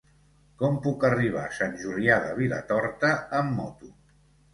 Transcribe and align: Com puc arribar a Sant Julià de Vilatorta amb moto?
Com 0.59 0.77
puc 0.85 1.03
arribar 1.09 1.43
a 1.49 1.51
Sant 1.57 1.75
Julià 1.81 2.15
de 2.23 2.31
Vilatorta 2.39 3.13
amb 3.41 3.55
moto? 3.59 3.93